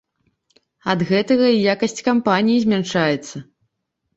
[0.93, 3.35] Ад гэтага і якасць кампаніі змяншаецца.